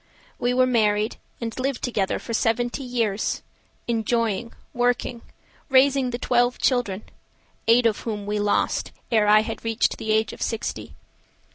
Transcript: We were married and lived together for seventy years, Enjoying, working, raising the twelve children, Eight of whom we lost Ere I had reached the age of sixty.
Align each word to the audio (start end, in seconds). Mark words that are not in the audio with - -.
We 0.39 0.51
were 0.51 0.65
married 0.65 1.17
and 1.39 1.55
lived 1.59 1.83
together 1.83 2.17
for 2.17 2.33
seventy 2.33 2.81
years, 2.83 3.43
Enjoying, 3.87 4.51
working, 4.73 5.21
raising 5.69 6.09
the 6.09 6.17
twelve 6.17 6.57
children, 6.57 7.03
Eight 7.67 7.85
of 7.85 7.99
whom 7.99 8.25
we 8.25 8.39
lost 8.39 8.91
Ere 9.11 9.27
I 9.27 9.41
had 9.41 9.63
reached 9.63 9.99
the 9.99 10.11
age 10.11 10.33
of 10.33 10.41
sixty. 10.41 10.95